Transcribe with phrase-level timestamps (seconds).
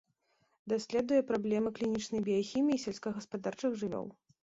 [0.73, 4.15] Даследуе праблемы клінічнай біяхіміі сельскагаспадарчых жывёл.